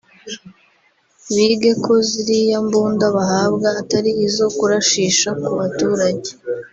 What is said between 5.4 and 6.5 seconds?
ku baturage